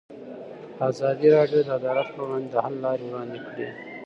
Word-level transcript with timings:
ازادي 0.89 1.27
راډیو 1.37 1.61
د 1.67 1.69
عدالت 1.79 2.07
پر 2.13 2.19
وړاندې 2.25 2.49
د 2.51 2.55
حل 2.63 2.75
لارې 2.85 3.05
وړاندې 3.09 3.39
کړي. 3.47 3.67